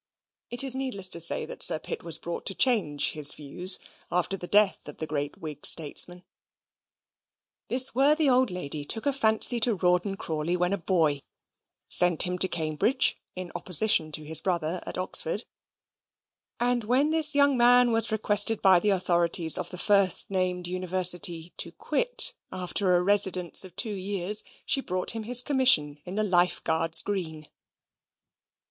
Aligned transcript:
It 0.49 0.63
is 0.63 0.75
needless 0.75 1.09
to 1.09 1.19
say 1.19 1.45
that 1.45 1.61
Sir 1.61 1.77
Pitt 1.77 2.01
was 2.01 2.17
brought 2.17 2.47
to 2.47 2.55
change 2.55 3.11
his 3.11 3.33
views 3.33 3.77
after 4.11 4.35
the 4.35 4.47
death 4.47 4.87
of 4.87 4.97
the 4.97 5.05
great 5.05 5.37
Whig 5.37 5.63
statesman. 5.63 6.23
This 7.67 7.93
worthy 7.93 8.27
old 8.27 8.49
lady 8.49 8.83
took 8.83 9.05
a 9.05 9.13
fancy 9.13 9.59
to 9.59 9.75
Rawdon 9.75 10.15
Crawley 10.17 10.57
when 10.57 10.73
a 10.73 10.79
boy, 10.79 11.21
sent 11.87 12.23
him 12.23 12.39
to 12.39 12.47
Cambridge 12.47 13.19
(in 13.35 13.51
opposition 13.53 14.11
to 14.13 14.23
his 14.25 14.41
brother 14.41 14.81
at 14.87 14.97
Oxford), 14.97 15.45
and, 16.59 16.83
when 16.85 17.11
the 17.11 17.23
young 17.33 17.55
man 17.55 17.91
was 17.91 18.11
requested 18.11 18.59
by 18.59 18.79
the 18.79 18.89
authorities 18.89 19.55
of 19.55 19.69
the 19.69 19.77
first 19.77 20.31
named 20.31 20.65
University 20.65 21.53
to 21.57 21.71
quit 21.71 22.33
after 22.51 22.95
a 22.95 23.03
residence 23.03 23.63
of 23.63 23.75
two 23.75 23.93
years, 23.93 24.43
she 24.65 24.81
bought 24.81 25.11
him 25.11 25.25
his 25.25 25.43
commission 25.43 25.99
in 26.05 26.15
the 26.15 26.23
Life 26.23 26.63
Guards 26.63 27.03
Green. 27.03 27.47